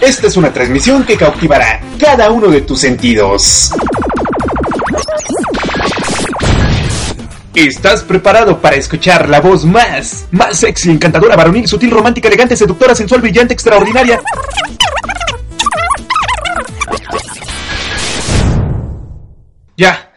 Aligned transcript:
Esta 0.00 0.28
es 0.28 0.36
una 0.36 0.52
transmisión 0.52 1.04
que 1.04 1.16
cautivará 1.16 1.80
cada 1.98 2.30
uno 2.30 2.48
de 2.48 2.60
tus 2.60 2.80
sentidos. 2.80 3.72
¿Estás 7.52 8.04
preparado 8.04 8.60
para 8.60 8.76
escuchar 8.76 9.28
la 9.28 9.40
voz 9.40 9.64
más, 9.64 10.26
más 10.30 10.60
sexy, 10.60 10.92
encantadora, 10.92 11.34
varonil, 11.34 11.66
sutil, 11.66 11.90
romántica, 11.90 12.28
elegante, 12.28 12.56
seductora, 12.56 12.94
sensual, 12.94 13.20
brillante, 13.20 13.52
extraordinaria? 13.52 14.20
Ya. 19.76 20.12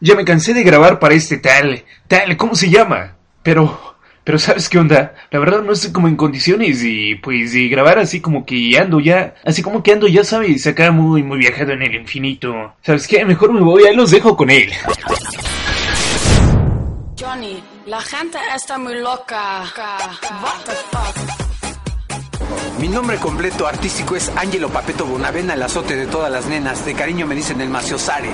Ya 0.00 0.14
me 0.14 0.26
cansé 0.26 0.52
de 0.52 0.62
grabar 0.62 0.98
para 0.98 1.14
este 1.14 1.38
tal, 1.38 1.84
tal, 2.06 2.36
¿cómo 2.36 2.54
se 2.54 2.68
llama? 2.68 3.16
Pero, 3.42 3.91
pero 4.24 4.38
¿sabes 4.38 4.68
qué 4.68 4.78
onda? 4.78 5.14
La 5.30 5.38
verdad 5.38 5.62
no 5.62 5.72
estoy 5.72 5.92
como 5.92 6.08
en 6.08 6.16
condiciones 6.16 6.82
y 6.84 7.16
pues 7.16 7.52
de 7.52 7.68
grabar 7.68 7.98
así 7.98 8.20
como 8.20 8.46
que 8.46 8.78
ando 8.78 9.00
ya, 9.00 9.34
así 9.44 9.62
como 9.62 9.82
que 9.82 9.92
ando 9.92 10.06
ya 10.06 10.24
sabes, 10.24 10.66
acá 10.66 10.90
muy, 10.92 11.22
muy 11.22 11.38
viajado 11.38 11.72
en 11.72 11.82
el 11.82 11.94
infinito. 11.94 12.74
¿Sabes 12.82 13.08
qué? 13.08 13.24
Mejor 13.24 13.52
me 13.52 13.60
voy, 13.60 13.84
ahí 13.84 13.96
los 13.96 14.10
dejo 14.10 14.36
con 14.36 14.50
él. 14.50 14.70
Johnny, 17.18 17.62
la 17.86 18.00
gente 18.00 18.38
está 18.54 18.78
muy 18.78 19.00
loca. 19.00 19.64
What 20.42 20.64
the 20.66 20.72
fuck? 20.90 21.42
Mi 22.78 22.88
nombre 22.88 23.16
completo 23.18 23.66
artístico 23.66 24.16
es 24.16 24.30
Angelo 24.36 24.68
Papeto 24.68 25.06
Bonavena, 25.06 25.54
el 25.54 25.62
azote 25.62 25.94
de 25.94 26.06
todas 26.06 26.30
las 26.32 26.46
nenas. 26.46 26.84
De 26.84 26.94
cariño 26.94 27.26
me 27.26 27.34
dicen 27.34 27.60
el 27.60 27.68
maciosare. 27.68 28.30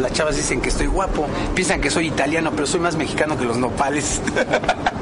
Las 0.00 0.12
chavas 0.12 0.36
dicen 0.36 0.60
que 0.60 0.68
estoy 0.68 0.88
guapo, 0.88 1.26
piensan 1.54 1.80
que 1.80 1.90
soy 1.90 2.08
italiano, 2.08 2.50
pero 2.52 2.66
soy 2.66 2.80
más 2.80 2.96
mexicano 2.96 3.38
que 3.38 3.44
los 3.44 3.56
nopales. 3.56 4.20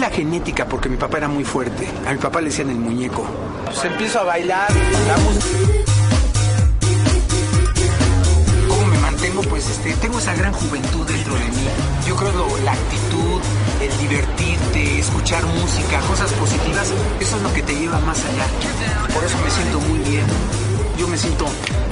La 0.00 0.08
genética, 0.10 0.64
porque 0.66 0.88
mi 0.88 0.96
papá 0.96 1.18
era 1.18 1.28
muy 1.28 1.44
fuerte. 1.44 1.86
A 2.06 2.12
mi 2.12 2.18
papá 2.18 2.40
le 2.40 2.48
decían 2.48 2.70
el 2.70 2.76
muñeco. 2.76 3.22
Pues 3.66 3.84
empiezo 3.84 4.20
a 4.20 4.24
bailar. 4.24 4.68
¿Cómo 8.66 8.86
me 8.86 8.98
mantengo? 8.98 9.42
Pues 9.42 9.68
este, 9.68 9.92
tengo 9.94 10.18
esa 10.18 10.34
gran 10.34 10.54
juventud 10.54 11.06
dentro 11.06 11.34
de 11.34 11.40
mí. 11.44 11.68
Yo 12.08 12.16
creo 12.16 12.32
lo- 12.32 12.56
la 12.64 12.72
actitud, 12.72 13.40
el 13.82 13.98
divertirte, 14.08 14.98
escuchar 15.00 15.44
música, 15.44 16.00
cosas 16.08 16.32
positivas, 16.32 16.88
eso 17.20 17.36
es 17.36 17.42
lo 17.42 17.52
que 17.52 17.62
te 17.62 17.74
lleva 17.74 17.98
más 18.00 18.18
allá. 18.24 18.46
Por 19.12 19.22
eso 19.22 19.36
me 19.44 19.50
siento 19.50 19.80
muy 19.80 19.98
bien. 19.98 20.24
Yo 21.00 21.08
me 21.08 21.16
siento 21.16 21.46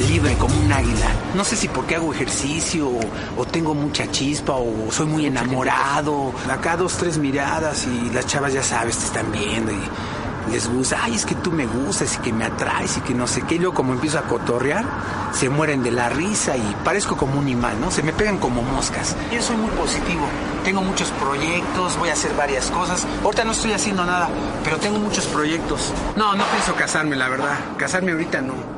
libre 0.07 0.35
como 0.35 0.55
un 0.61 0.71
águila. 0.71 1.07
No 1.35 1.43
sé 1.43 1.57
si 1.57 1.67
porque 1.67 1.97
hago 1.97 2.13
ejercicio 2.13 2.91
o, 2.91 3.01
o 3.39 3.45
tengo 3.47 3.73
mucha 3.73 4.11
chispa 4.11 4.53
o 4.53 4.93
soy 4.93 5.07
muy 5.07 5.25
enamorado. 5.25 6.35
Acá 6.51 6.77
dos, 6.77 6.99
tres 6.99 7.17
miradas 7.17 7.87
y 7.87 8.11
las 8.11 8.27
chavas 8.27 8.53
ya 8.53 8.63
sabes, 8.63 8.99
te 8.99 9.07
están 9.07 9.33
viendo 9.33 9.73
y 9.73 10.53
les 10.53 10.69
gusta, 10.69 10.99
ay, 11.03 11.15
es 11.15 11.25
que 11.25 11.35
tú 11.37 11.51
me 11.51 11.65
gustas 11.67 12.17
y 12.17 12.19
que 12.19 12.35
me 12.35 12.45
atraes 12.45 12.99
y 12.99 13.01
que 13.01 13.15
no 13.15 13.27
sé 13.27 13.41
qué. 13.49 13.55
Y 13.55 13.61
luego 13.61 13.73
como 13.73 13.95
empiezo 13.95 14.19
a 14.19 14.25
cotorrear, 14.25 14.85
se 15.33 15.49
mueren 15.49 15.83
de 15.83 15.91
la 15.91 16.11
risa 16.11 16.59
y 16.59 16.77
parezco 16.85 17.17
como 17.17 17.39
un 17.39 17.49
imán, 17.49 17.81
¿no? 17.81 17.91
Se 17.91 18.03
me 18.03 18.13
pegan 18.13 18.37
como 18.37 18.61
moscas. 18.61 19.17
Yo 19.33 19.41
soy 19.41 19.57
muy 19.57 19.71
positivo. 19.71 20.27
Tengo 20.65 20.83
muchos 20.83 21.09
proyectos, 21.13 21.99
voy 21.99 22.11
a 22.11 22.13
hacer 22.13 22.35
varias 22.35 22.71
cosas. 22.71 23.07
Ahorita 23.25 23.45
no 23.45 23.53
estoy 23.53 23.73
haciendo 23.73 24.05
nada, 24.05 24.29
pero 24.65 24.77
tengo 24.77 24.99
muchos 24.99 25.25
proyectos. 25.25 25.95
No, 26.15 26.35
no 26.35 26.45
pienso 26.45 26.75
casarme, 26.75 27.17
la 27.17 27.31
verdad. 27.31 27.59
Casarme 27.79 28.13
ahorita 28.13 28.43
no. 28.43 28.78